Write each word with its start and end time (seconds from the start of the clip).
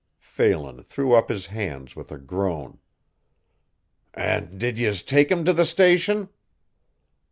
Phelan 0.17 0.81
threw 0.81 1.13
up 1.13 1.29
his 1.29 1.45
hands 1.45 1.95
with 1.95 2.11
a 2.11 2.17
groan. 2.17 2.79
"An' 4.15 4.57
did 4.57 4.79
yez 4.79 5.03
take 5.03 5.29
him 5.29 5.45
to 5.45 5.53
the 5.53 5.63
station?" 5.63 6.29